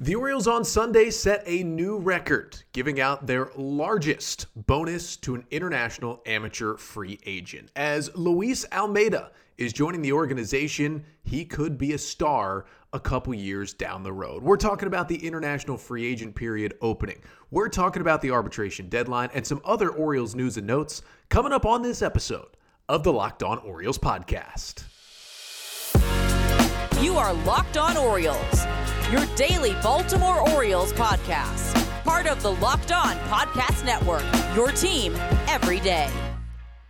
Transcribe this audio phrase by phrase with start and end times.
[0.00, 5.44] The Orioles on Sunday set a new record, giving out their largest bonus to an
[5.50, 7.72] international amateur free agent.
[7.74, 13.72] As Luis Almeida is joining the organization, he could be a star a couple years
[13.72, 14.44] down the road.
[14.44, 17.20] We're talking about the international free agent period opening.
[17.50, 21.66] We're talking about the arbitration deadline and some other Orioles news and notes coming up
[21.66, 22.56] on this episode
[22.88, 24.84] of the Locked On Orioles podcast.
[27.00, 28.66] You are Locked On Orioles
[29.10, 31.74] your daily Baltimore Orioles podcast.
[32.04, 34.22] Part of the Locked On Podcast Network,
[34.54, 35.14] your team
[35.46, 36.10] every day.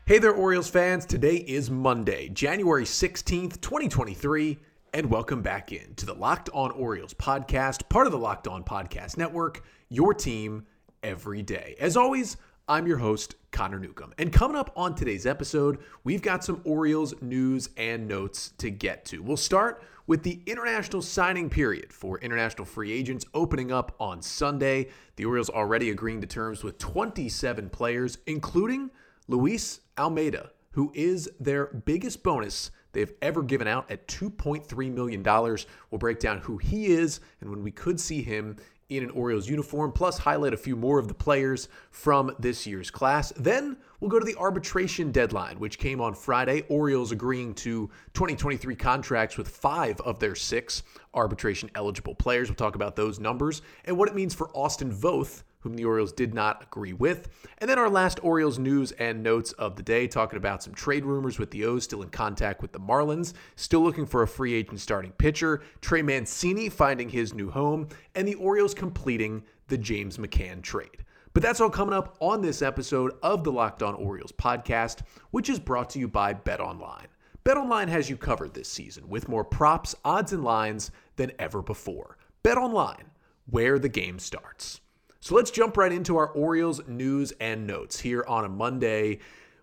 [0.04, 1.06] Hey there, Orioles fans.
[1.06, 4.58] Today is Monday, January 16th, 2023,
[4.94, 8.64] and welcome back in to the Locked On Orioles podcast, part of the Locked On
[8.64, 10.66] Podcast Network, your team
[11.04, 11.76] every day.
[11.78, 14.12] As always, I'm your host, Connor Newcomb.
[14.18, 19.04] And coming up on today's episode, we've got some Orioles news and notes to get
[19.06, 19.22] to.
[19.22, 24.88] We'll start with the international signing period for international free agents opening up on Sunday.
[25.16, 28.90] The Orioles already agreeing to terms with 27 players, including
[29.28, 35.22] Luis Almeida, who is their biggest bonus they've ever given out at $2.3 million.
[35.22, 38.56] We'll break down who he is and when we could see him
[38.88, 42.90] in an Orioles uniform, plus highlight a few more of the players from this year's
[42.90, 43.30] class.
[43.36, 46.62] Then we'll go to the arbitration deadline, which came on Friday.
[46.68, 50.82] Orioles agreeing to 2023 contracts with five of their six
[51.14, 52.48] arbitration eligible players.
[52.48, 56.12] We'll talk about those numbers and what it means for Austin Voth whom the Orioles
[56.12, 57.28] did not agree with.
[57.58, 61.04] And then our last Orioles news and notes of the day, talking about some trade
[61.04, 64.54] rumors with the O's still in contact with the Marlins, still looking for a free
[64.54, 70.16] agent starting pitcher, Trey Mancini finding his new home, and the Orioles completing the James
[70.16, 71.04] McCann trade.
[71.34, 75.48] But that's all coming up on this episode of the Locked On Orioles podcast, which
[75.48, 77.06] is brought to you by Bet Online.
[77.44, 82.18] BetOnline has you covered this season with more props, odds, and lines than ever before.
[82.44, 83.06] BetOnline,
[83.46, 84.80] where the game starts.
[85.20, 89.20] So let's jump right into our Orioles news and notes here on a Monday.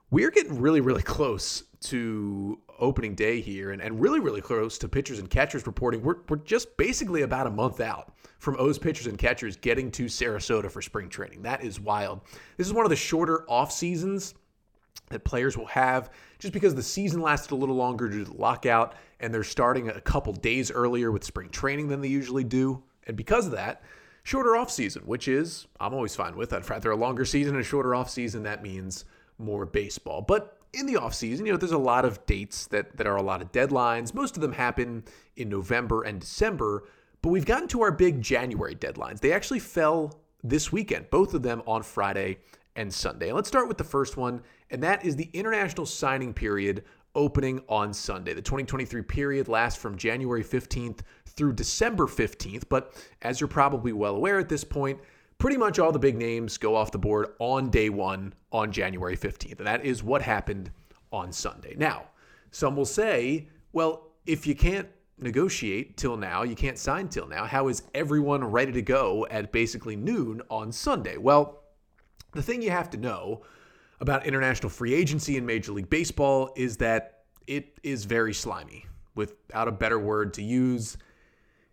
[0.09, 4.89] We're getting really, really close to opening day here and, and really, really close to
[4.89, 6.01] pitchers and catchers reporting.
[6.01, 10.05] We're, we're just basically about a month out from O's pitchers and catchers getting to
[10.05, 11.41] Sarasota for spring training.
[11.43, 12.21] That is wild.
[12.57, 14.33] This is one of the shorter off seasons
[15.09, 16.09] that players will have
[16.39, 19.89] just because the season lasted a little longer due to the lockout and they're starting
[19.89, 22.83] a couple days earlier with spring training than they usually do.
[23.07, 23.83] And because of that,
[24.23, 26.53] shorter off season, which is I'm always fine with.
[26.53, 28.43] I'd rather a longer season and a shorter off season.
[28.43, 29.05] That means
[29.37, 30.21] more baseball.
[30.21, 33.15] But in the off season, you know, there's a lot of dates that that are
[33.15, 34.13] a lot of deadlines.
[34.13, 35.03] Most of them happen
[35.35, 36.83] in November and December,
[37.21, 39.19] but we've gotten to our big January deadlines.
[39.19, 42.37] They actually fell this weekend, both of them on Friday
[42.75, 43.31] and Sunday.
[43.31, 46.83] Let's start with the first one, and that is the international signing period
[47.15, 48.33] opening on Sunday.
[48.33, 52.63] The 2023 period lasts from January 15th through December 15th.
[52.69, 54.99] But as you're probably well aware at this point,
[55.37, 59.17] pretty much all the big names go off the board on day one on January
[59.17, 59.57] 15th.
[59.57, 60.71] And that is what happened
[61.11, 61.75] on Sunday.
[61.77, 62.05] Now,
[62.51, 64.87] some will say, well, if you can't
[65.17, 69.51] negotiate till now, you can't sign till now, how is everyone ready to go at
[69.51, 71.17] basically noon on Sunday?
[71.17, 71.63] Well,
[72.33, 73.43] the thing you have to know
[74.01, 78.85] about international free agency in Major League Baseball is that it is very slimy.
[79.15, 80.97] Without a better word to use,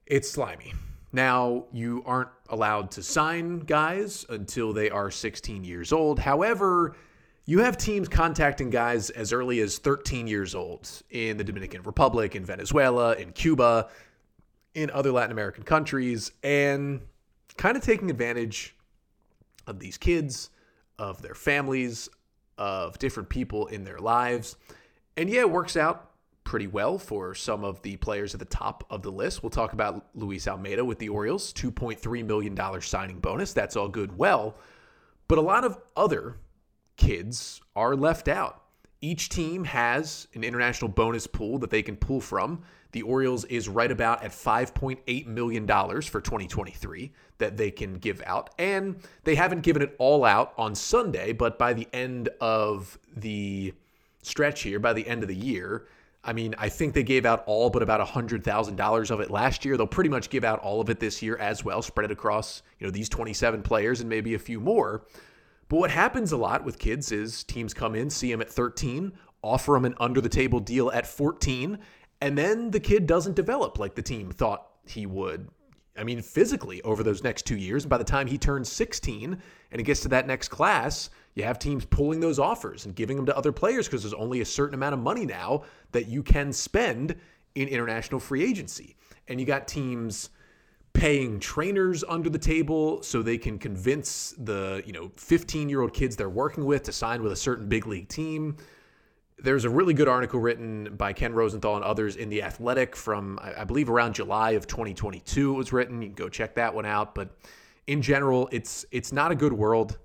[0.06, 0.72] it's slimy.
[1.12, 6.18] Now, you aren't allowed to sign guys until they are 16 years old.
[6.18, 6.96] However,
[7.44, 12.34] you have teams contacting guys as early as 13 years old in the Dominican Republic,
[12.34, 13.88] in Venezuela, in Cuba,
[14.74, 17.00] in other Latin American countries, and
[17.56, 18.74] kind of taking advantage
[19.66, 20.50] of these kids,
[20.98, 22.08] of their families,
[22.56, 24.56] of different people in their lives.
[25.16, 26.11] And yeah, it works out
[26.44, 29.42] pretty well for some of the players at the top of the list.
[29.42, 33.52] We'll talk about Luis Almeida with the Orioles, $2.3 million signing bonus.
[33.52, 34.56] That's all good, well.
[35.28, 36.36] But a lot of other
[36.96, 38.62] kids are left out.
[39.00, 42.62] Each team has an international bonus pool that they can pull from.
[42.92, 48.50] The Orioles is right about at $5.8 million for 2023 that they can give out.
[48.58, 53.74] And they haven't given it all out on Sunday, but by the end of the
[54.22, 55.86] stretch here, by the end of the year,
[56.24, 59.76] I mean, I think they gave out all but about $100,000 of it last year.
[59.76, 62.62] They'll pretty much give out all of it this year as well, spread it across,
[62.78, 65.04] you know, these 27 players and maybe a few more.
[65.68, 69.12] But what happens a lot with kids is teams come in, see them at 13,
[69.42, 71.78] offer them an under the table deal at 14,
[72.20, 75.48] and then the kid doesn't develop like the team thought he would.
[75.96, 77.84] I mean, physically over those next two years.
[77.84, 79.32] By the time he turns 16
[79.70, 83.16] and he gets to that next class, you have teams pulling those offers and giving
[83.16, 85.62] them to other players because there's only a certain amount of money now
[85.92, 87.16] that you can spend
[87.54, 88.96] in international free agency.
[89.28, 90.30] And you got teams
[90.92, 96.28] paying trainers under the table so they can convince the, you know, 15-year-old kids they're
[96.28, 98.56] working with to sign with a certain big league team.
[99.38, 103.38] There's a really good article written by Ken Rosenthal and others in The Athletic from,
[103.42, 105.54] I believe, around July of 2022.
[105.54, 106.02] It was written.
[106.02, 107.14] You can go check that one out.
[107.14, 107.34] But
[107.86, 109.98] in general, it's it's not a good world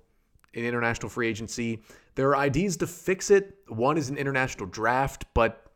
[0.54, 1.82] in international free agency.
[2.14, 3.58] There are ideas to fix it.
[3.68, 5.70] One is an international draft, but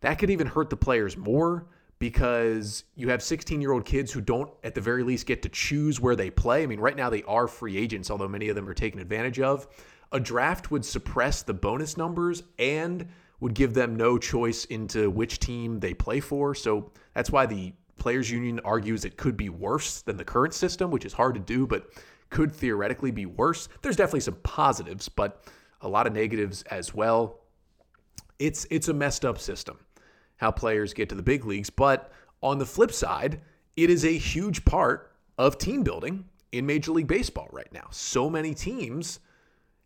[0.00, 1.66] that could even hurt the players more
[1.98, 5.48] because you have 16 year old kids who don't, at the very least, get to
[5.48, 6.62] choose where they play.
[6.62, 9.40] I mean, right now they are free agents, although many of them are taken advantage
[9.40, 9.66] of.
[10.12, 13.08] A draft would suppress the bonus numbers and
[13.40, 16.54] would give them no choice into which team they play for.
[16.54, 20.90] So that's why the Players Union argues it could be worse than the current system,
[20.90, 21.90] which is hard to do, but
[22.30, 23.68] could theoretically be worse.
[23.82, 25.44] There's definitely some positives, but
[25.80, 27.40] a lot of negatives as well.
[28.38, 29.78] It's it's a messed up system
[30.36, 33.40] how players get to the big leagues, but on the flip side,
[33.76, 37.88] it is a huge part of team building in Major League Baseball right now.
[37.90, 39.20] So many teams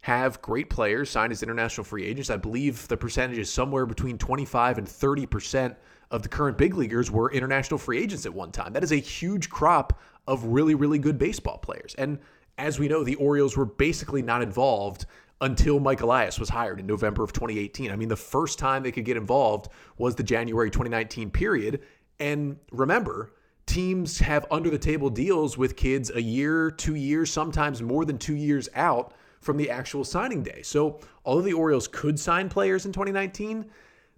[0.03, 2.29] have great players signed as international free agents.
[2.29, 5.77] I believe the percentage is somewhere between 25 and 30%
[6.11, 8.73] of the current big leaguers were international free agents at one time.
[8.73, 11.94] That is a huge crop of really, really good baseball players.
[11.96, 12.19] And
[12.58, 15.06] as we know, the Orioles were basically not involved
[15.40, 17.90] until Mike Elias was hired in November of 2018.
[17.90, 21.82] I mean, the first time they could get involved was the January 2019 period.
[22.20, 23.32] And remember,
[23.66, 28.19] teams have under the table deals with kids a year, two years, sometimes more than
[28.19, 30.62] two years out from the actual signing day.
[30.62, 33.69] So, although the Orioles could sign players in 2019,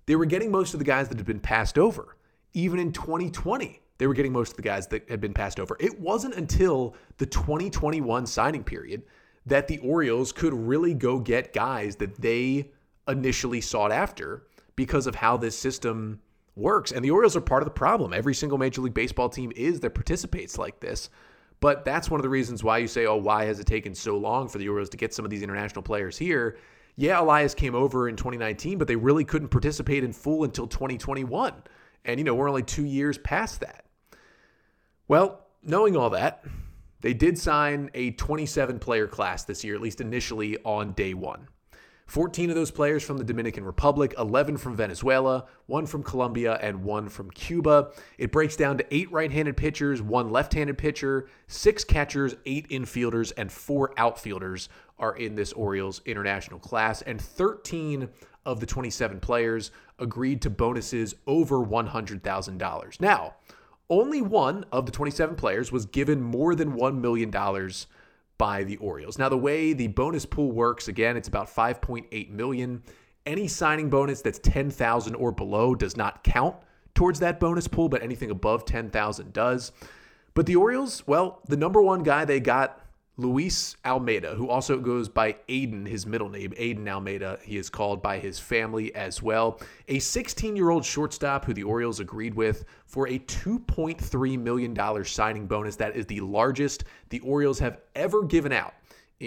[0.04, 2.16] they were getting most of the guys that had been passed over.
[2.52, 5.76] Even in 2020, they were getting most of the guys that had been passed over.
[5.80, 9.02] It wasn't until the 2021 signing period
[9.46, 12.70] that the Orioles could really go get guys that they
[13.06, 14.46] initially sought after
[14.76, 16.20] because of how this system
[16.56, 16.92] works.
[16.92, 18.12] And the Orioles are part of the problem.
[18.12, 21.10] Every single Major League Baseball team is that participates like this.
[21.60, 24.18] But that's one of the reasons why you say, oh, why has it taken so
[24.18, 26.58] long for the Orioles to get some of these international players here?
[26.96, 31.54] Yeah, Elias came over in 2019, but they really couldn't participate in full until 2021.
[32.04, 33.83] And, you know, we're only two years past that.
[35.06, 36.44] Well, knowing all that,
[37.02, 41.48] they did sign a 27 player class this year, at least initially on day one.
[42.06, 46.82] 14 of those players from the Dominican Republic, 11 from Venezuela, one from Colombia, and
[46.82, 47.90] one from Cuba.
[48.18, 52.68] It breaks down to eight right handed pitchers, one left handed pitcher, six catchers, eight
[52.68, 54.68] infielders, and four outfielders
[54.98, 57.02] are in this Orioles international class.
[57.02, 58.08] And 13
[58.46, 63.00] of the 27 players agreed to bonuses over $100,000.
[63.00, 63.34] Now,
[63.90, 67.30] only one of the 27 players was given more than $1 million
[68.38, 69.18] by the Orioles.
[69.18, 72.82] Now, the way the bonus pool works, again, it's about 5.8 million.
[73.26, 76.56] Any signing bonus that's 10,000 or below does not count
[76.94, 79.72] towards that bonus pool, but anything above 10,000 does.
[80.34, 82.83] But the Orioles, well, the number one guy they got
[83.16, 88.02] Luis Almeida, who also goes by Aiden, his middle name, Aiden Almeida, he is called
[88.02, 89.60] by his family as well.
[89.86, 95.46] A 16 year old shortstop who the Orioles agreed with for a $2.3 million signing
[95.46, 95.76] bonus.
[95.76, 98.74] That is the largest the Orioles have ever given out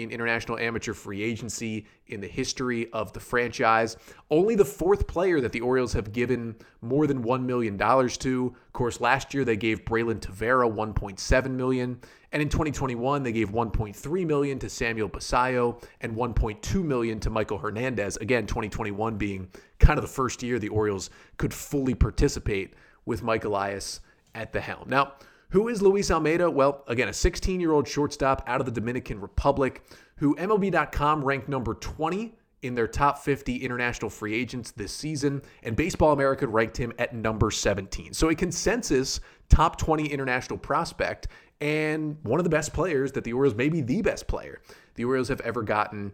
[0.02, 3.96] in international amateur free agency in the history of the franchise.
[4.30, 8.54] Only the fourth player that the Orioles have given more than $1 million to.
[8.66, 12.00] Of course, last year they gave Braylon Tavera 1.7 million.
[12.32, 17.60] And in 2021, they gave 1.3 million to Samuel Basallo and 1.2 million to Maikol
[17.60, 18.16] Hernandez.
[18.18, 22.74] Again, 2021 being kind of the first year the Orioles could fully participate
[23.06, 24.00] with Mike Elias
[24.34, 24.88] at the helm.
[24.88, 25.14] Now,
[25.50, 26.50] who is Luis Almeida?
[26.50, 29.82] Well, again, a 16 year old shortstop out of the Dominican Republic
[30.16, 35.76] who MLB.com ranked number 20 in their top 50 international free agents this season, and
[35.76, 38.12] Baseball America ranked him at number 17.
[38.12, 41.28] So a consensus top 20 international prospect
[41.60, 44.60] and one of the best players that the Orioles, maybe the best player
[44.96, 46.12] the Orioles have ever gotten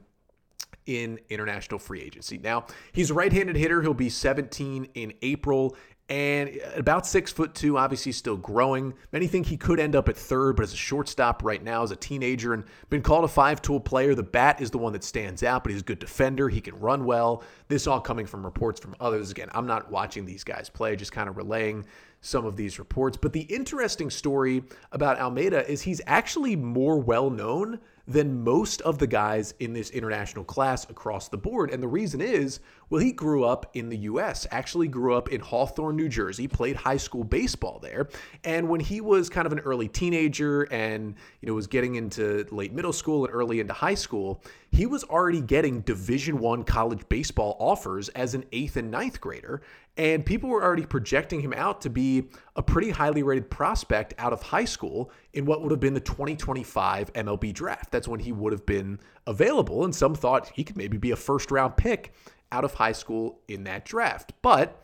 [0.86, 2.36] in international free agency.
[2.36, 3.80] Now, he's a right handed hitter.
[3.80, 5.76] He'll be 17 in April
[6.10, 8.92] and about six foot two, obviously still growing.
[9.12, 11.92] Many think he could end up at third, but as a shortstop right now, as
[11.92, 14.14] a teenager, and been called a five tool player.
[14.14, 16.50] The bat is the one that stands out, but he's a good defender.
[16.50, 17.42] He can run well.
[17.68, 19.30] This all coming from reports from others.
[19.30, 21.86] Again, I'm not watching these guys play, just kind of relaying
[22.20, 23.16] some of these reports.
[23.16, 28.98] But the interesting story about Almeida is he's actually more well known than most of
[28.98, 31.70] the guys in this international class across the board.
[31.70, 35.40] And the reason is, well, he grew up in the US, actually grew up in
[35.40, 38.08] Hawthorne, New Jersey, played high school baseball there.
[38.44, 42.46] And when he was kind of an early teenager and, you know, was getting into
[42.50, 47.08] late middle school and early into high school, he was already getting Division 1 college
[47.08, 49.62] baseball offers as an 8th and ninth grader
[49.96, 54.32] And people were already projecting him out to be a pretty highly rated prospect out
[54.32, 57.92] of high school in what would have been the 2025 MLB draft.
[57.92, 59.84] That's when he would have been available.
[59.84, 62.12] And some thought he could maybe be a first round pick
[62.50, 64.32] out of high school in that draft.
[64.42, 64.80] But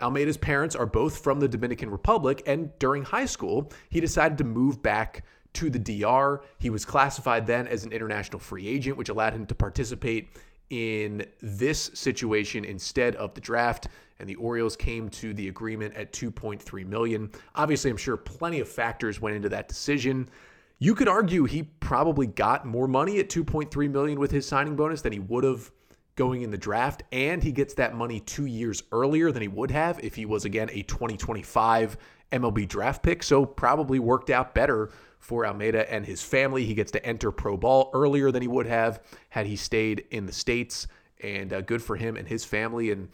[0.00, 4.44] Almeida's parents are both from the Dominican Republic, and during high school, he decided to
[4.44, 5.24] move back
[5.54, 6.42] to the DR.
[6.58, 10.28] He was classified then as an international free agent, which allowed him to participate
[10.70, 13.88] in this situation instead of the draft
[14.22, 17.28] and the Orioles came to the agreement at 2.3 million.
[17.56, 20.30] Obviously, I'm sure plenty of factors went into that decision.
[20.78, 25.02] You could argue he probably got more money at 2.3 million with his signing bonus
[25.02, 25.72] than he would have
[26.14, 29.70] going in the draft and he gets that money 2 years earlier than he would
[29.70, 31.96] have if he was again a 2025
[32.30, 33.24] MLB draft pick.
[33.24, 36.64] So probably worked out better for Almeida and his family.
[36.64, 40.26] He gets to enter pro ball earlier than he would have had he stayed in
[40.26, 40.86] the States.
[41.22, 42.90] And uh, good for him and his family.
[42.90, 43.08] And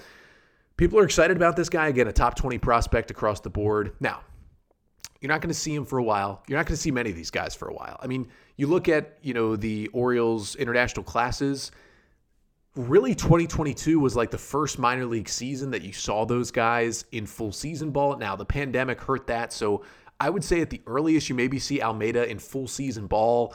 [0.79, 1.89] people are excited about this guy.
[1.89, 3.93] Again, a top 20 prospect across the board.
[4.01, 4.23] Now,
[5.21, 6.43] you're not going to see him for a while.
[6.49, 7.99] You're not going to see many of these guys for a while.
[8.01, 11.73] I mean, you look at, you know, the Orioles international classes.
[12.77, 17.27] Really, 2022 was like the first minor league season that you saw those guys in
[17.27, 18.17] full season ball.
[18.17, 19.53] Now, the pandemic hurt that.
[19.53, 19.85] So
[20.21, 23.55] I would say at the earliest, you maybe see Almeida in full season ball.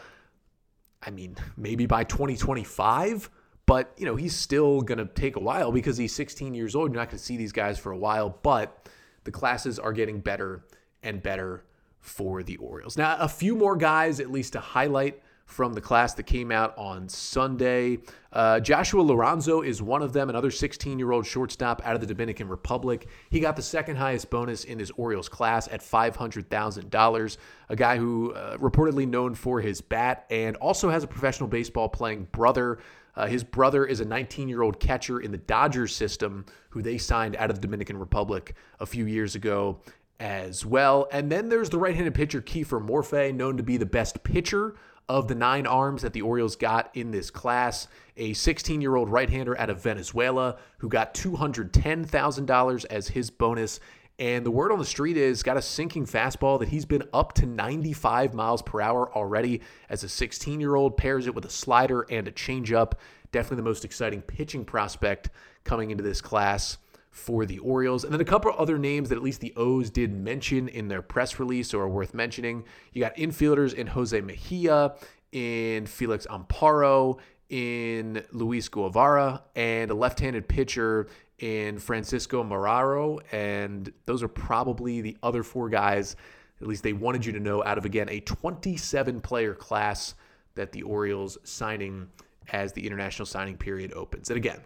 [1.01, 3.29] I mean, maybe by 2025,
[3.65, 6.91] but you know he's still going to take a while because he's 16 years old.
[6.91, 8.89] You're not going to see these guys for a while, but
[9.23, 10.63] the classes are getting better
[11.01, 11.63] and better
[11.99, 12.97] for the Orioles.
[12.97, 16.77] Now, a few more guys, at least to highlight from the class that came out
[16.77, 17.99] on Sunday.
[18.31, 22.07] Uh, Joshua Liranzo is one of them, another 16 year old shortstop out of the
[22.07, 23.07] Dominican Republic.
[23.29, 27.37] He got the second highest bonus in this Orioles class at $500,000.
[27.69, 31.89] A guy who uh, reportedly known for his bat and also has a professional baseball
[31.89, 32.79] playing brother.
[33.15, 36.97] Uh, his brother is a 19 year old catcher in the Dodgers system who they
[36.97, 39.79] signed out of the Dominican Republic a few years ago
[40.19, 41.07] as well.
[41.11, 44.75] And then there's the right handed pitcher, Kiefer Morfe, known to be the best pitcher
[45.09, 47.87] of the nine arms that the Orioles got in this class.
[48.15, 53.79] A 16 year old right hander out of Venezuela who got $210,000 as his bonus.
[54.19, 57.33] And the word on the street is got a sinking fastball that he's been up
[57.33, 61.49] to 95 miles per hour already as a 16 year old, pairs it with a
[61.49, 62.93] slider and a changeup.
[63.31, 65.29] Definitely the most exciting pitching prospect
[65.63, 66.77] coming into this class
[67.09, 68.03] for the Orioles.
[68.03, 71.01] And then a couple other names that at least the O's did mention in their
[71.01, 72.65] press release or are worth mentioning.
[72.91, 74.95] You got infielders in Jose Mejia,
[75.31, 81.07] in Felix Amparo, in Luis Guevara, and a left handed pitcher
[81.43, 83.19] in Francisco Moraro.
[83.33, 86.15] And those are probably the other four guys,
[86.61, 90.15] at least they wanted you to know, out of again a 27 player class
[90.55, 92.07] that the Orioles signing
[92.53, 94.29] as the international signing period opens.
[94.29, 94.61] And again,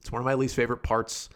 [0.00, 1.30] it's one of my least favorite parts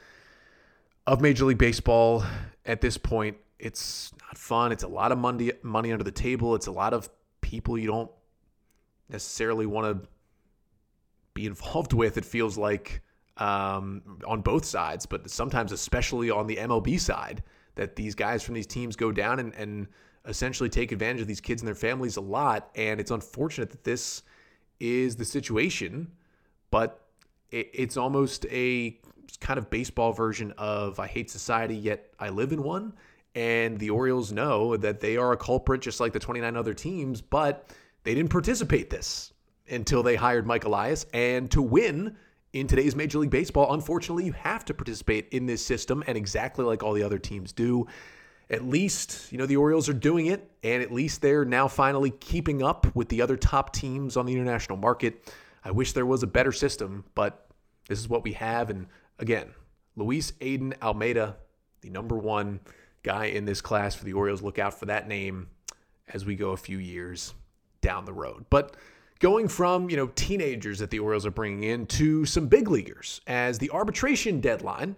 [1.06, 2.22] of Major League Baseball
[2.66, 3.38] at this point.
[3.58, 4.72] It's not fun.
[4.72, 6.54] It's a lot of money money under the table.
[6.54, 7.08] It's a lot of
[7.40, 8.10] people you don't
[9.08, 10.08] necessarily want to
[11.32, 12.18] be involved with.
[12.18, 13.00] It feels like
[13.36, 17.42] um, on both sides, but sometimes especially on the MLB side,
[17.74, 19.88] that these guys from these teams go down and, and
[20.26, 22.70] essentially take advantage of these kids and their families a lot.
[22.76, 24.22] And it's unfortunate that this
[24.80, 26.10] is the situation,
[26.70, 27.06] but
[27.50, 28.98] it, it's almost a
[29.40, 32.94] kind of baseball version of I hate society, yet I live in one.
[33.34, 37.20] And the Orioles know that they are a culprit just like the 29 other teams,
[37.20, 37.68] but
[38.04, 39.32] they didn't participate this
[39.68, 41.06] until they hired Mike Elias.
[41.12, 42.16] And to win
[42.54, 46.64] in today's Major League Baseball, unfortunately, you have to participate in this system, and exactly
[46.64, 47.86] like all the other teams do.
[48.48, 52.10] At least, you know, the Orioles are doing it, and at least they're now finally
[52.10, 55.32] keeping up with the other top teams on the international market.
[55.64, 57.48] I wish there was a better system, but
[57.88, 58.70] this is what we have.
[58.70, 58.86] And
[59.18, 59.48] again,
[59.96, 61.36] Luis Aiden Almeida,
[61.80, 62.60] the number one
[63.02, 64.42] guy in this class for the Orioles.
[64.42, 65.48] Look out for that name
[66.08, 67.34] as we go a few years
[67.80, 68.46] down the road.
[68.48, 68.76] But
[69.24, 73.22] going from, you know, teenagers that the Orioles are bringing in to some big leaguers
[73.26, 74.94] as the arbitration deadline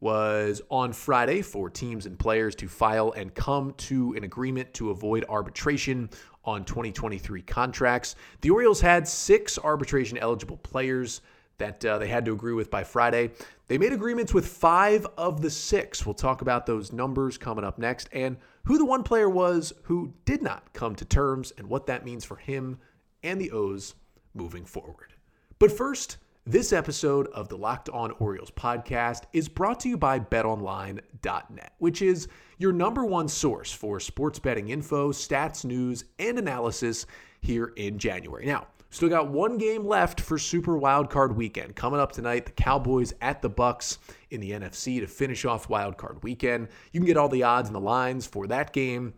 [0.00, 4.90] was on Friday for teams and players to file and come to an agreement to
[4.90, 6.10] avoid arbitration
[6.44, 8.16] on 2023 contracts.
[8.40, 11.20] The Orioles had six arbitration eligible players
[11.58, 13.30] that uh, they had to agree with by Friday.
[13.68, 16.04] They made agreements with five of the six.
[16.04, 20.12] We'll talk about those numbers coming up next and who the one player was who
[20.24, 22.80] did not come to terms and what that means for him
[23.22, 23.94] and the O's
[24.34, 25.14] moving forward.
[25.58, 30.18] But first, this episode of the Locked On Orioles podcast is brought to you by
[30.18, 37.06] betonline.net, which is your number one source for sports betting info, stats, news, and analysis
[37.40, 38.46] here in January.
[38.46, 41.76] Now, Still got one game left for Super Wildcard Weekend.
[41.76, 43.98] Coming up tonight, the Cowboys at the Bucs
[44.30, 46.68] in the NFC to finish off Wildcard Weekend.
[46.92, 49.12] You can get all the odds and the lines for that game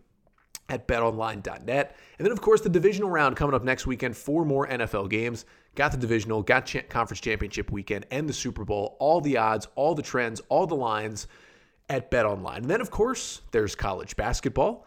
[0.71, 1.95] at betonline.net.
[2.17, 4.15] And then, of course, the divisional round coming up next weekend.
[4.15, 5.45] Four more NFL games.
[5.75, 8.95] Got the divisional, got ch- conference championship weekend, and the Super Bowl.
[8.99, 11.27] All the odds, all the trends, all the lines
[11.89, 12.57] at BetOnline.
[12.57, 14.85] And then, of course, there's college basketball.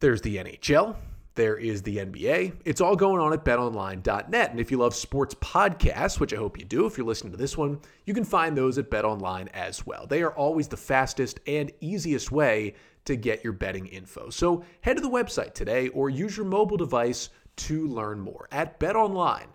[0.00, 0.96] There's the NHL.
[1.34, 2.62] There is the NBA.
[2.64, 4.50] It's all going on at betonline.net.
[4.50, 7.38] And if you love sports podcasts, which I hope you do if you're listening to
[7.38, 10.06] this one, you can find those at betonline as well.
[10.06, 12.74] They are always the fastest and easiest way
[13.08, 14.30] to get your betting info.
[14.30, 18.78] So head to the website today or use your mobile device to learn more at
[18.78, 19.48] betonline,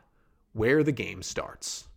[0.54, 1.88] where the game starts.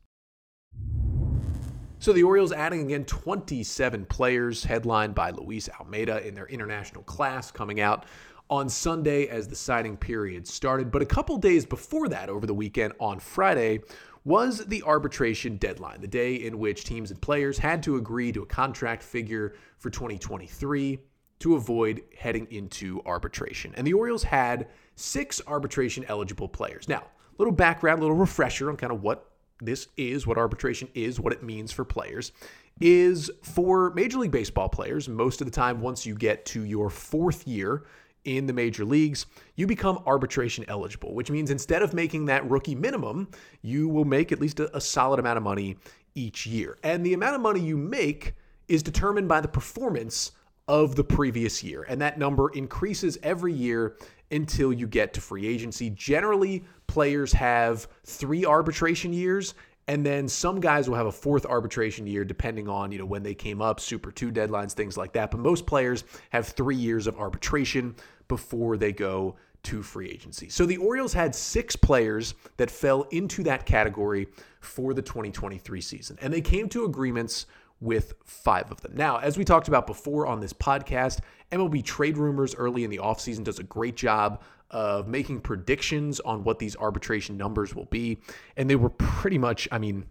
[1.98, 7.50] So the Orioles adding again 27 players, headlined by Luis Almeida in their international class
[7.50, 8.04] coming out
[8.50, 10.92] on Sunday as the signing period started.
[10.92, 13.80] But a couple days before that, over the weekend on Friday,
[14.24, 18.42] was the arbitration deadline, the day in which teams and players had to agree to
[18.42, 20.98] a contract figure for 2023
[21.40, 23.74] to avoid heading into arbitration.
[23.76, 26.88] And the Orioles had six arbitration eligible players.
[26.88, 27.04] Now,
[27.38, 31.42] little background, little refresher on kind of what this is, what arbitration is, what it
[31.42, 32.32] means for players,
[32.80, 36.90] is for Major League Baseball players, most of the time, once you get to your
[36.90, 37.84] fourth year
[38.24, 42.74] in the major leagues, you become arbitration eligible, which means instead of making that rookie
[42.74, 43.28] minimum,
[43.62, 45.76] you will make at least a, a, solid amount of money
[46.14, 46.76] each year.
[46.82, 48.34] And the amount of money you make
[48.68, 50.32] is determined by the performance
[50.68, 51.84] of the previous year.
[51.88, 53.96] And that number increases every year
[54.30, 55.90] until you get to free agency.
[55.90, 59.54] Generally, players have three arbitration years
[59.88, 63.22] and then some guys will have a fourth arbitration year depending on, you know, when
[63.22, 65.30] they came up, Super 2 deadlines, things like that.
[65.30, 67.94] But most players have 3 years of arbitration
[68.28, 70.48] before they go to free agency.
[70.48, 74.26] So the Orioles had 6 players that fell into that category
[74.60, 76.18] for the 2023 season.
[76.20, 77.46] And they came to agreements
[77.80, 78.92] with 5 of them.
[78.94, 81.20] Now, as we talked about before on this podcast,
[81.52, 86.42] MLB Trade Rumors early in the offseason does a great job of making predictions on
[86.42, 88.18] what these arbitration numbers will be.
[88.56, 90.06] And they were pretty much, I mean,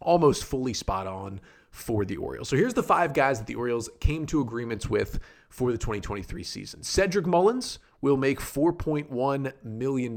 [0.00, 2.48] almost fully spot on for the Orioles.
[2.48, 5.18] So here's the five guys that the Orioles came to agreements with
[5.50, 6.82] for the 2023 season.
[6.82, 10.12] Cedric Mullins will make $4.1 million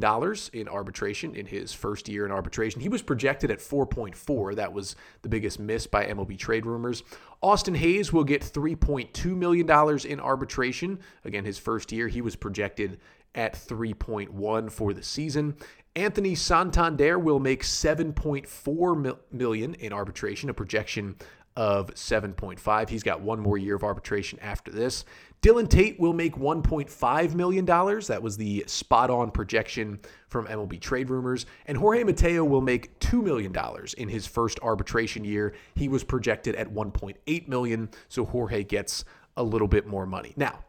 [0.54, 2.82] in arbitration in his first year in arbitration.
[2.82, 4.56] He was projected at 4.4.
[4.56, 7.02] That was the biggest miss by MLB trade rumors.
[7.41, 9.67] Austin Hays will get $3.2 million
[10.06, 10.99] in arbitration.
[11.25, 12.99] Again, his first year, he was projected
[13.34, 15.56] at 3.1 for the season.
[15.95, 21.15] Anthony Santander will make 7.4 million in arbitration, a projection
[21.56, 22.89] of 7.5.
[22.89, 25.04] He's got one more year of arbitration after this.
[25.41, 27.65] Dylan Tate will make $1.5 million.
[27.65, 31.45] That was the spot on projection from MLB Trade Rumors.
[31.65, 33.56] And Jorge Mateo will make $2 million
[33.97, 35.54] in his first arbitration year.
[35.75, 39.06] He was projected at 1.8 million, so Jorge gets
[39.38, 40.34] a little bit more money.
[40.36, 40.60] Now,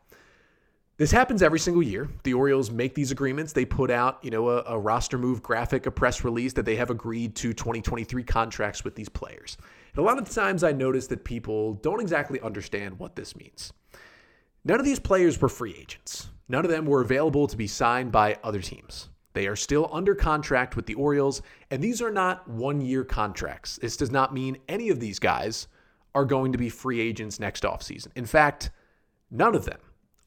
[0.99, 2.09] this happens every single year.
[2.23, 3.53] The Orioles make these agreements.
[3.53, 6.77] They put out, you know, a, a, roster move graphic, a press release that they
[6.77, 9.57] have agreed to 2023 contracts with these players.
[9.95, 13.73] And a lot of times I notice that people don't exactly understand what this means.
[14.65, 16.29] None of these players were free agents.
[16.49, 19.09] None of them were available to be signed by other teams.
[19.33, 23.79] They are still under contract with the Orioles, and these are not one year contracts.
[23.81, 25.69] This does not mean any of these guys
[26.15, 28.09] are going to be free agents next offseason.
[28.17, 28.71] In fact,
[29.31, 29.79] none of them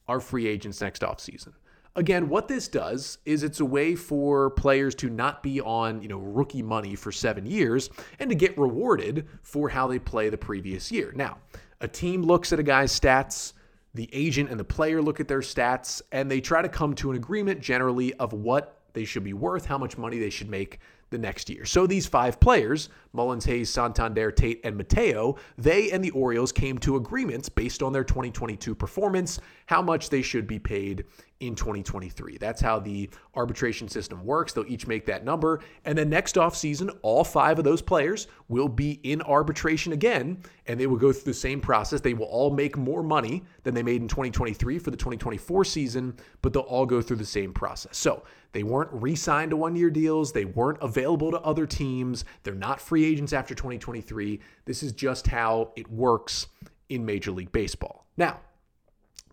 [0.08, 1.52] are free agents next offseason.
[1.94, 6.08] Again, what this does is it's a way for players to not be on, you
[6.08, 10.38] know, rookie money for 7 years and to get rewarded for how they play the
[10.38, 11.12] previous year.
[11.14, 11.38] Now,
[11.80, 13.52] a team looks at a guy's stats,
[13.94, 17.10] the agent and the player look at their stats and they try to come to
[17.10, 20.80] an agreement generally of what they should be worth, how much money they should make
[21.14, 21.64] the next year.
[21.64, 26.76] So these five players, Mullins, Hays, Santander, Tate, and Mateo, they and the Orioles came
[26.78, 31.04] to agreements based on their 2022 performance, how much they should be paid
[31.40, 32.38] in 2023.
[32.38, 34.52] That's how the arbitration system works.
[34.52, 35.60] They'll each make that number.
[35.84, 40.78] And then next offseason, all five of those players will be in arbitration again, and
[40.80, 42.00] they will go through the same process.
[42.00, 46.16] They will all make more money than they made in 2023 for the 2024 season,
[46.42, 47.96] but they'll all go through the same process.
[47.96, 48.24] So
[48.54, 52.54] they weren't re signed to one year deals, they weren't available to other teams, they're
[52.54, 54.40] not free agents after 2023.
[54.64, 56.46] This is just how it works
[56.88, 58.06] in Major League Baseball.
[58.16, 58.40] Now,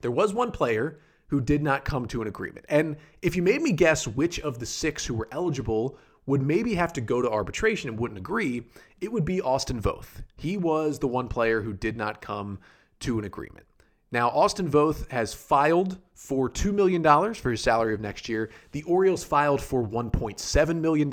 [0.01, 2.65] there was one player who did not come to an agreement.
[2.67, 6.73] And if you made me guess which of the six who were eligible would maybe
[6.73, 8.63] have to go to arbitration and wouldn't agree,
[9.01, 10.23] it would be Austin Voth.
[10.35, 12.57] He was the one player who did not come
[13.01, 13.65] to an agreement.
[14.11, 17.01] Now, Austin Voth has filed for $2 million
[17.33, 18.49] for his salary of next year.
[18.73, 21.09] The Orioles filed for $1.7 million.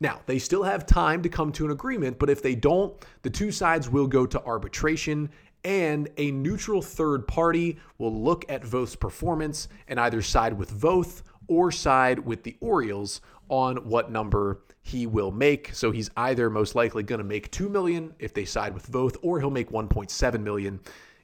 [0.00, 3.30] Now, they still have time to come to an agreement, but if they don't, the
[3.30, 5.30] two sides will go to arbitration
[5.64, 11.22] and a neutral third party will look at Voth's performance and either side with Voth
[11.48, 15.74] or side with the Orioles on what number he will make.
[15.74, 19.16] So he's either most likely going to make 2 million if they side with Voth
[19.22, 20.80] or he'll make 1.7 million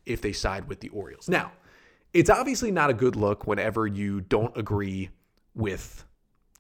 [0.07, 1.29] if they side with the Orioles.
[1.29, 1.53] Now,
[2.13, 5.11] it's obviously not a good look whenever you don't agree
[5.55, 6.05] with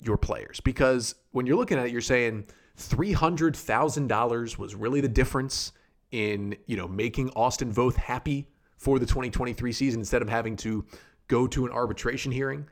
[0.00, 2.44] your players because when you're looking at it you're saying
[2.78, 5.72] $300,000 was really the difference
[6.10, 10.84] in, you know, making Austin Voth happy for the 2023 season instead of having to
[11.28, 12.66] go to an arbitration hearing.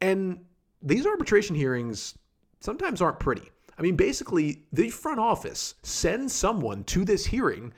[0.00, 0.44] And
[0.82, 2.16] these arbitration hearings
[2.60, 3.50] sometimes aren't pretty.
[3.78, 7.72] I mean, basically, the front office sends someone to this hearing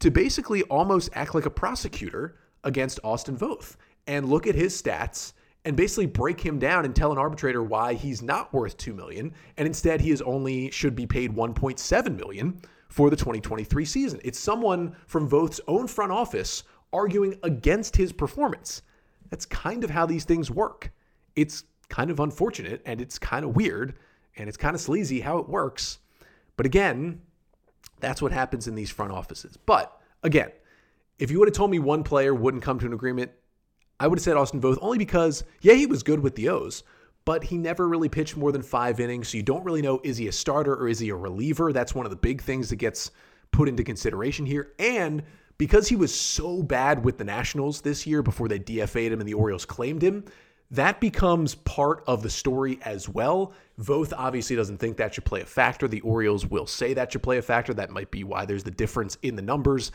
[0.00, 5.32] to basically almost act like a prosecutor against Austin Voth and look at his stats
[5.64, 9.32] and basically break him down and tell an arbitrator why he's not worth 2 million
[9.56, 14.20] and instead he is only should be paid 1.7 million for the 2023 season.
[14.24, 18.82] It's someone from Voth's own front office arguing against his performance.
[19.30, 20.92] That's kind of how these things work.
[21.36, 23.94] It's kind of unfortunate and it's kind of weird
[24.36, 25.98] and it's kind of sleazy how it works.
[26.56, 27.20] But again,
[28.00, 29.56] that's what happens in these front offices.
[29.66, 30.50] But again,
[31.18, 33.30] if you would have told me one player wouldn't come to an agreement,
[33.98, 36.82] I would have said Austin Voth only because, yeah, he was good with the O's,
[37.26, 39.28] but he never really pitched more than five innings.
[39.28, 41.72] So you don't really know is he a starter or is he a reliever?
[41.72, 43.10] That's one of the big things that gets
[43.52, 44.72] put into consideration here.
[44.78, 45.22] And
[45.58, 49.28] because he was so bad with the Nationals this year before they DFA'd him and
[49.28, 50.24] the Orioles claimed him,
[50.70, 53.52] that becomes part of the story as well.
[53.80, 55.88] Voth obviously doesn't think that should play a factor.
[55.88, 57.74] The Orioles will say that should play a factor.
[57.74, 59.90] That might be why there's the difference in the numbers.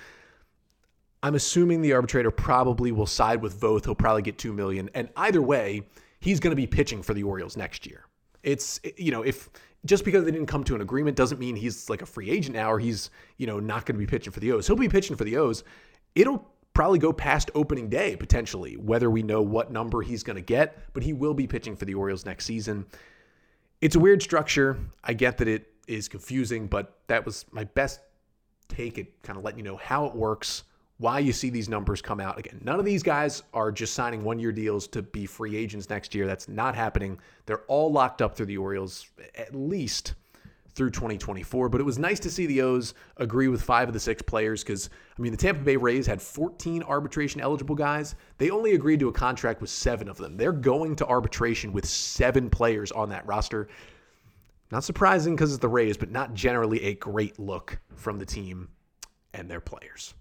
[1.23, 3.85] I'm assuming the arbitrator probably will side with Voth.
[3.85, 4.89] He'll probably get 2 million.
[4.93, 5.83] And either way,
[6.19, 8.05] he's going to be pitching for the Orioles next year.
[8.43, 9.49] It's you know, if
[9.85, 12.55] just because they didn't come to an agreement doesn't mean he's like a free agent
[12.55, 14.67] now or he's, you know, not going to be pitching for the O's.
[14.67, 15.63] He'll be pitching for the O's.
[16.15, 20.41] It'll probably go past opening day potentially, whether we know what number he's going to
[20.41, 22.85] get, but he will be pitching for the Orioles next season.
[23.81, 24.77] It's a weird structure.
[25.03, 28.01] I get that it is confusing, but that was my best
[28.67, 30.63] take at kind of letting you know how it works,
[30.97, 32.37] why you see these numbers come out.
[32.37, 35.89] Again, none of these guys are just signing one year deals to be free agents
[35.89, 36.27] next year.
[36.27, 37.19] That's not happening.
[37.45, 40.15] They're all locked up through the Orioles, at least
[40.75, 41.69] through 2024.
[41.69, 44.63] But it was nice to see the O's agree with five of the six players
[44.63, 48.15] because, I mean, the Tampa Bay Rays had 14 arbitration eligible guys.
[48.37, 50.37] They only agreed to a contract with seven of them.
[50.37, 53.67] They're going to arbitration with seven players on that roster.
[54.71, 58.69] Not surprising because it's the Rays, but not generally a great look from the team
[59.33, 60.13] and their players.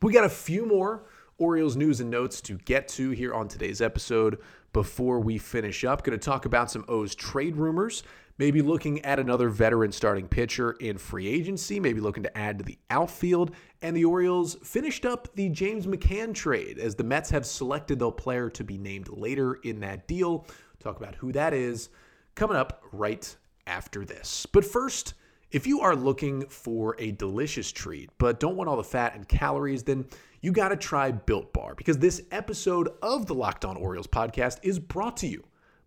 [0.00, 1.04] We got a few more
[1.38, 4.38] Orioles news and notes to get to here on today's episode
[4.72, 6.02] before we finish up.
[6.02, 8.02] Going to talk about some O's trade rumors
[8.38, 12.64] maybe looking at another veteran starting pitcher in free agency, maybe looking to add to
[12.64, 13.50] the outfield.
[13.82, 18.10] And the Orioles finished up the James McCann trade as the Mets have selected the
[18.10, 20.46] player to be named later in that deal.
[20.80, 21.90] Talk about who that is
[22.34, 24.46] coming up right after this.
[24.46, 25.14] But first,
[25.50, 29.26] if you are looking for a delicious treat but don't want all the fat and
[29.26, 30.06] calories, then
[30.40, 34.58] you got to try Built Bar because this episode of the Locked On Orioles podcast
[34.62, 35.44] is brought to you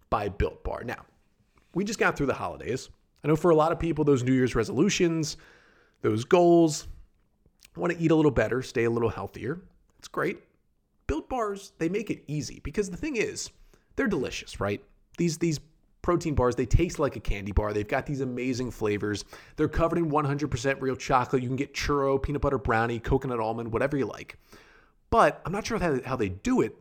[0.10, 0.84] by Built Bar.
[0.84, 1.06] Now,
[1.74, 2.90] we just got through the holidays.
[3.24, 5.38] I know for a lot of people, those New Year's resolutions,
[6.02, 6.88] those goals,
[7.76, 9.62] want to eat a little better, stay a little healthier.
[10.00, 10.40] It's great.
[11.08, 13.50] Built bars, they make it easy because the thing is,
[13.96, 14.84] they're delicious, right?
[15.18, 15.60] These these
[16.02, 17.74] protein bars, they taste like a candy bar.
[17.74, 19.24] They've got these amazing flavors.
[19.56, 21.44] They're covered in 100% real chocolate.
[21.44, 24.38] You can get churro, peanut butter brownie, coconut almond, whatever you like.
[25.12, 26.76] But I'm not sure how, how they do it,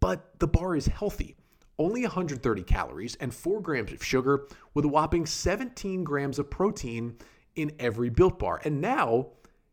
[0.00, 1.36] but the bar is healthy
[1.78, 7.16] only 130 calories and 4 grams of sugar with a whopping 17 grams of protein
[7.54, 8.60] in every built bar.
[8.64, 9.28] And now,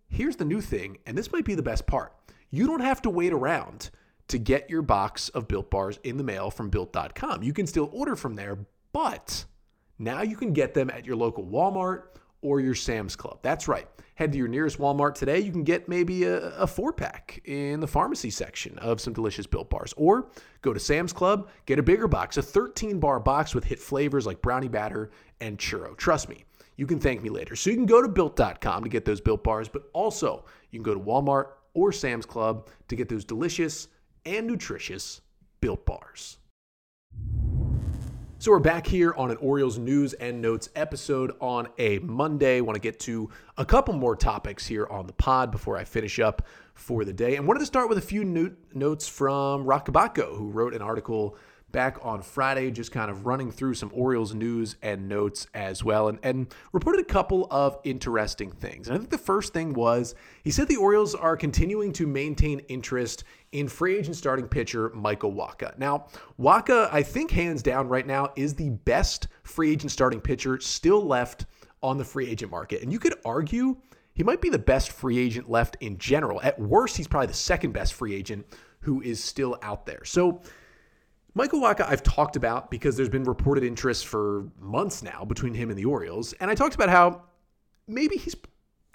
[0.07, 2.13] here's the new thing, and this might be the best part.
[2.49, 3.89] You don't have to wait around
[4.27, 7.43] to get your box of built bars in the mail from built.com.
[7.43, 8.57] You can still order from there,
[8.93, 9.45] but
[9.99, 12.03] now you can get them at your local Walmart
[12.43, 13.39] or your Sam's Club.
[13.41, 13.87] That's right.
[14.15, 15.39] Head to your nearest Walmart today.
[15.39, 19.47] You can get maybe a, a four pack in the pharmacy section of some delicious
[19.47, 19.93] built bars.
[19.97, 20.27] Or
[20.61, 24.27] go to Sam's Club, get a bigger box, a 13 bar box with hit flavors
[24.27, 25.09] like brownie batter
[25.41, 25.97] and churro.
[25.97, 27.55] Trust me, you can thank me later.
[27.55, 30.83] So you can go to built.com to get those built bars, but also you can
[30.83, 33.87] go to Walmart or Sam's Club to get those delicious
[34.25, 35.21] and nutritious
[35.59, 36.37] built bars.
[38.43, 42.59] So we're back here on an Orioles news and notes episode on a Monday.
[42.59, 46.19] Want to get to a couple more topics here on the pod before I finish
[46.19, 47.37] up for the day.
[47.37, 48.25] And wanted to start with a few
[48.73, 51.37] notes from Roch Kubatko, who wrote an article
[51.71, 56.09] back on Friday, just kind of running through some Orioles news and notes as well,
[56.09, 58.89] and, and reported a couple of interesting things.
[58.89, 62.59] And I think the first thing was he said the Orioles are continuing to maintain
[62.67, 65.77] interest in free agent starting pitcher Michael Wacha.
[65.77, 66.07] Now,
[66.39, 71.05] Wacha, I think hands down right now, is the best free agent starting pitcher still
[71.05, 71.45] left
[71.81, 72.81] on the free agent market.
[72.81, 73.77] And you could argue
[74.13, 76.41] he might be the best free agent left in general.
[76.41, 78.45] At worst, he's probably the second best free agent
[78.81, 80.03] who is still out there.
[80.03, 80.41] So
[81.35, 85.69] Michael Wacha, I've talked about because there's been reported interest for months now between him
[85.69, 86.33] and the Orioles.
[86.33, 87.23] And I talked about how
[87.87, 88.35] maybe he's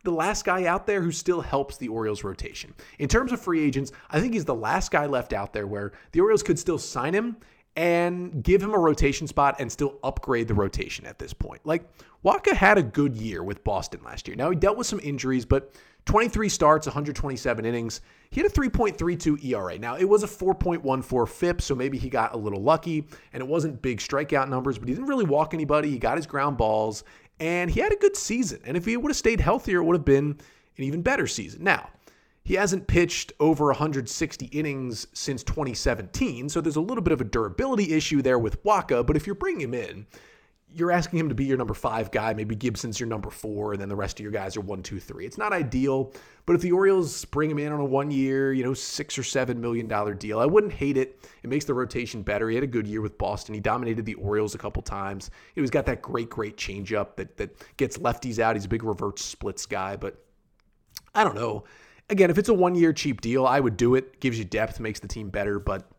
[0.05, 2.75] the last guy out there who still helps the Orioles rotation.
[2.99, 5.93] In terms of free agents, I think he's the last guy left out there where
[6.13, 7.37] the Orioles could still sign him
[7.77, 11.61] and give him a rotation spot and still upgrade the rotation at this point.
[11.65, 11.89] Like
[12.25, 14.37] Wacha had a good year with Boston last year.
[14.37, 15.73] Now he dealt with some injuries, but
[16.09, 18.01] 23 starts, 127 innings.
[18.31, 19.79] He had a 3.32 ERA.
[19.79, 23.47] Now, it was a 4.14 FIP, so maybe he got a little lucky, and it
[23.47, 25.91] wasn't big strikeout numbers, but he didn't really walk anybody.
[25.91, 27.05] He got his ground balls,
[27.41, 28.61] and he had a good season.
[28.65, 30.39] And if he would have stayed healthier, it would have been
[30.77, 31.65] an even better season.
[31.65, 31.91] Now,
[32.45, 37.25] he hasn't pitched over 160 innings since 2017, so there's a little bit of a
[37.25, 40.07] durability issue there with Wacha, but if you're bringing him in,
[40.75, 42.35] you're asking him to be your number five guy.
[42.35, 45.01] Maybe Gibson's your number four, and then the rest of your guys are one, two,
[45.01, 45.25] three.
[45.25, 46.13] It's not ideal,
[46.45, 49.23] but if the Orioles bring him in on a one year, you know, six or
[49.23, 51.25] seven million dollar deal, I wouldn't hate it.
[51.43, 52.49] It makes the rotation better.
[52.49, 53.55] He had a good year with Boston.
[53.55, 55.31] He dominated the Orioles a couple times.
[55.55, 58.55] He was got that great, great changeup that that gets lefties out.
[58.55, 60.23] He's a big reverse splits guy, but
[61.15, 61.65] I don't know.
[62.11, 64.21] Again, if it's a one year cheap deal, I would do it.
[64.21, 65.91] Gives you depth, makes the team better, but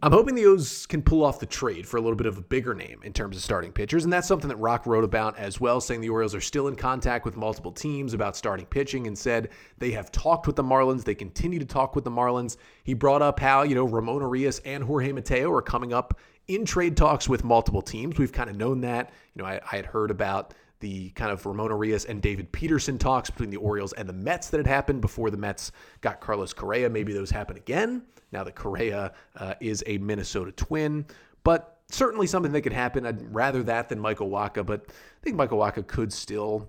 [0.00, 2.40] I'm hoping the O's can pull off the trade for a little bit of a
[2.40, 4.04] bigger name in terms of starting pitchers.
[4.04, 6.76] And that's something that Roch wrote about as well, saying the Orioles are still in
[6.76, 11.02] contact with multiple teams about starting pitching and said they have talked with the Marlins.
[11.02, 12.58] They continue to talk with the Marlins.
[12.84, 16.64] He brought up how, you know, Ramon Urias and Jorge Mateo are coming up in
[16.64, 18.18] trade talks with multiple teams.
[18.18, 19.10] We've kind of known that.
[19.34, 22.98] You know, I, I had heard about the kind of Ramon Urias and David Peterson
[22.98, 26.52] talks between the Orioles and the Mets that had happened before the Mets got Carlos
[26.52, 26.88] Correa.
[26.88, 31.06] Maybe those happen again now that Correa uh, is a Minnesota Twin.
[31.44, 33.06] But certainly something that could happen.
[33.06, 36.68] I'd rather that than Michael Wacha, but I think Michael Wacha could still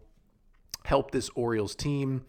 [0.86, 2.26] help this Orioles team.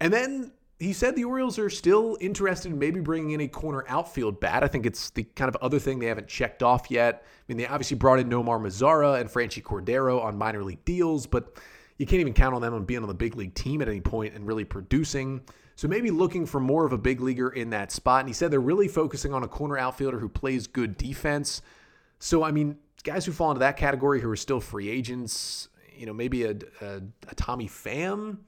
[0.00, 3.84] And then he said the Orioles are still interested in maybe bringing in a corner
[3.88, 4.64] outfield bat.
[4.64, 7.22] I think it's the kind of other thing they haven't checked off yet.
[7.24, 11.24] I mean, they obviously brought in Nomar Mazara and Franchy Cordero on minor league deals,
[11.24, 11.56] but
[11.98, 14.00] you can't even count on them on being on the big league team at any
[14.00, 15.42] point and really producing.
[15.76, 18.20] So maybe looking for more of a big leaguer in that spot.
[18.20, 21.62] And he said they're really focusing on a corner outfielder who plays good defense.
[22.18, 26.06] So, I mean, guys who fall into that category who are still free agents, you
[26.06, 28.38] know, maybe a, a, a Tommy Pham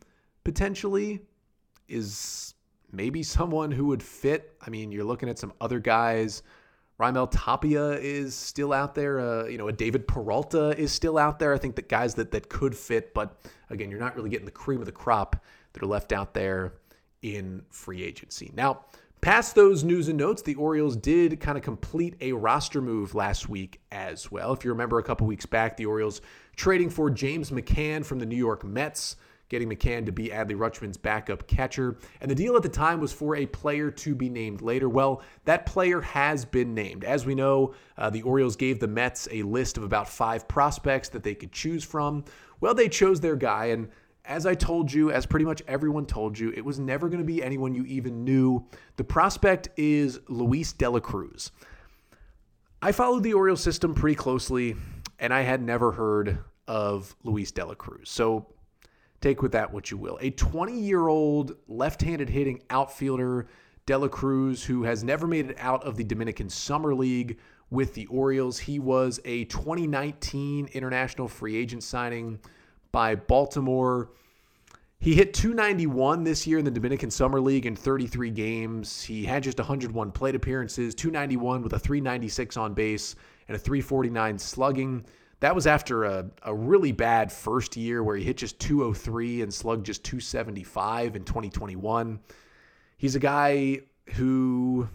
[0.42, 1.20] potentially
[1.88, 2.54] is
[2.92, 4.56] maybe someone who would fit.
[4.64, 6.42] I mean, you're looking at some other guys.
[7.00, 9.18] Raimel Tapia is still out there.
[9.18, 11.52] Uh, you know, a David Peralta is still out there.
[11.52, 13.36] I think that guys that that could fit, but
[13.70, 16.74] again, you're not really getting the cream of the crop that are left out there
[17.22, 18.52] in free agency.
[18.54, 18.84] Now,
[19.20, 23.48] past those news and notes, the Orioles did kind of complete a roster move last
[23.48, 24.52] week as well.
[24.52, 26.20] If you remember a couple weeks back, the Orioles
[26.54, 29.16] trading for James McCann from the New York Mets
[29.48, 31.96] getting McCann to be Adley Rutschman's backup catcher.
[32.20, 34.88] And the deal at the time was for a player to be named later.
[34.88, 37.04] Well, that player has been named.
[37.04, 41.08] As we know, uh, the Orioles gave the Mets a list of about five prospects
[41.10, 42.24] that they could choose from.
[42.60, 43.88] Well, they chose their guy, and
[44.24, 47.26] as I told you, as pretty much everyone told you, it was never going to
[47.26, 48.64] be anyone you even knew.
[48.96, 51.50] The prospect is Luis De La Cruz.
[52.80, 54.76] I followed the Orioles system pretty closely,
[55.18, 58.08] and I had never heard of Luis De La Cruz.
[58.08, 58.46] So
[59.24, 60.18] Take with that what you will.
[60.20, 63.46] A 20 year old left handed hitting outfielder,
[63.86, 67.38] De La Cruz, who has never made it out of the Dominican Summer League
[67.70, 68.58] with the Orioles.
[68.58, 72.38] He was a 2019 international free agent signing
[72.92, 74.10] by Baltimore.
[75.00, 79.02] He hit 291 this year in the Dominican Summer League in 33 games.
[79.02, 83.16] He had just 101 plate appearances, 291 with a 396 on base
[83.48, 85.06] and a 349 slugging.
[85.44, 89.52] That was after a, a really bad first year where he hit just 203 and
[89.52, 92.18] slugged just 275 in 2021.
[92.96, 93.80] He's a guy
[94.14, 94.88] who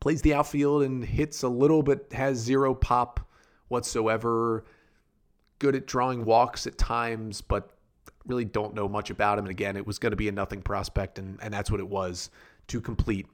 [0.00, 3.28] plays the outfield and hits a little but has zero pop
[3.68, 4.64] whatsoever.
[5.58, 7.76] Good at drawing walks at times, but
[8.24, 9.44] really don't know much about him.
[9.44, 11.88] And again, it was going to be a nothing prospect, and, and that's what it
[11.88, 12.30] was
[12.68, 13.26] to complete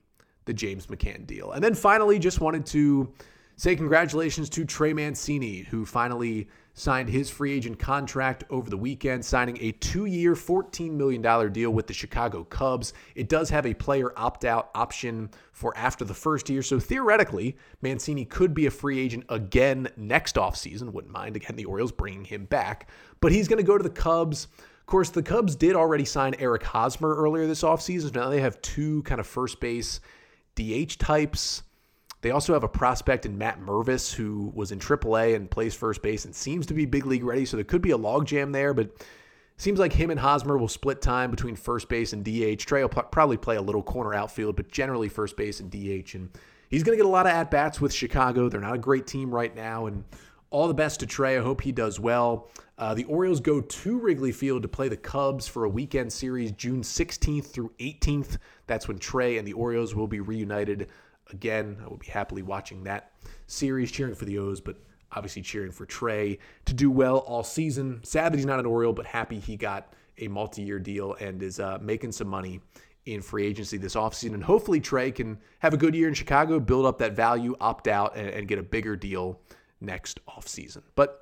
[0.46, 1.52] the James McCann deal.
[1.52, 3.14] And then finally, just wanted to
[3.62, 9.24] say congratulations to Trey Mancini, who finally signed his free agent contract over the weekend,
[9.24, 12.92] signing a two year, $14 million deal with the Chicago Cubs.
[13.14, 16.60] It does have a player opt out option for after the first year.
[16.60, 20.90] So theoretically, Mancini could be a free agent again next offseason.
[20.92, 22.88] Wouldn't mind, again, the Orioles bringing him back.
[23.20, 24.48] But he's going to go to the Cubs.
[24.80, 28.12] Of course, the Cubs did already sign Eric Hosmer earlier this offseason.
[28.12, 30.00] So now they have two kind of first base
[30.56, 31.62] DH types.
[32.22, 36.02] They also have a prospect in Matt Mervis who was in AAA and plays first
[36.02, 37.44] base and seems to be big league ready.
[37.44, 39.04] So there could be a logjam there, but
[39.56, 42.60] seems like him and Hosmer will split time between first base and DH.
[42.64, 46.14] Trey will probably play a little corner outfield, but generally first base and DH.
[46.14, 46.30] And
[46.68, 48.48] he's going to get a lot of at bats with Chicago.
[48.48, 50.04] They're not a great team right now, and
[50.50, 51.38] all the best to Trey.
[51.38, 52.50] I hope he does well.
[52.78, 56.52] Uh, the Orioles go to Wrigley Field to play the Cubs for a weekend series
[56.52, 58.38] June 16th through 18th.
[58.66, 60.88] That's when Trey and the Orioles will be reunited
[61.32, 61.78] again.
[61.82, 63.12] I will be happily watching that
[63.46, 64.76] series, cheering for the O's, but
[65.12, 68.00] obviously cheering for Trey to do well all season.
[68.02, 71.42] Sad that he's not an Oriole, but happy he got a multi year deal and
[71.42, 72.60] is uh, making some money
[73.06, 74.34] in free agency this offseason.
[74.34, 77.88] And hopefully, Trey can have a good year in Chicago, build up that value, opt
[77.88, 79.40] out, and, and get a bigger deal
[79.80, 80.82] next offseason.
[80.94, 81.18] But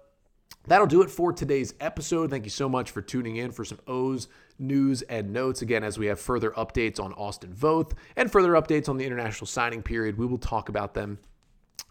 [0.66, 2.30] That'll do it for today's episode.
[2.30, 4.28] Thank you so much for tuning in for some O's
[4.60, 5.62] news and notes.
[5.62, 9.46] Again, as we have further updates on Austin Voth and further updates on the international
[9.46, 11.18] signing period, we will talk about them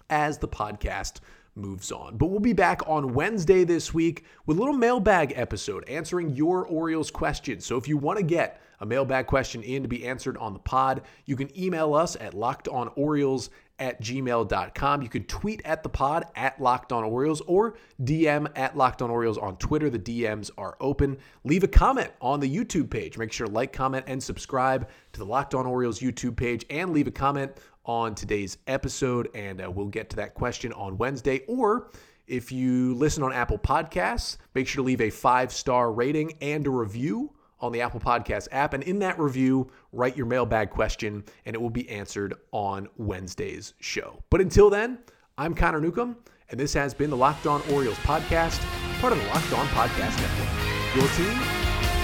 [0.09, 1.19] as the podcast
[1.55, 2.17] moves on.
[2.17, 6.65] But we'll be back on Wednesday this week with a little mailbag episode answering your
[6.65, 7.65] Orioles questions.
[7.65, 10.59] So if you want to get a mailbag question in to be answered on the
[10.59, 15.01] pod, you can email us at lockedonorioles at gmail.com.
[15.01, 19.09] You can tweet at the pod at Locked On Orioles or DM at Locked On
[19.09, 19.89] Orioles on Twitter.
[19.89, 21.17] The DMs are open.
[21.43, 23.17] Leave a comment on the YouTube page.
[23.17, 26.91] Make sure to like, comment, and subscribe to the Locked On Orioles YouTube page and
[26.91, 27.51] leave a comment
[27.85, 29.29] on today's episode.
[29.33, 31.41] And uh, we'll get to that question on Wednesday.
[31.47, 31.89] Or
[32.27, 36.67] if you listen on Apple Podcasts, make sure to leave a five star rating and
[36.67, 38.73] a review on the Apple Podcast app.
[38.73, 43.73] And in that review, write your mailbag question and it will be answered on Wednesday's
[43.79, 44.21] show.
[44.29, 44.99] But until then,
[45.37, 46.17] I'm Connor Newcomb,
[46.49, 48.59] and this has been the Locked On Orioles podcast,
[48.99, 50.95] part of the Locked On Podcast Network.
[50.95, 51.39] Your team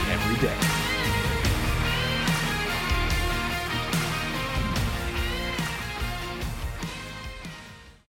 [0.09, 0.74] every day.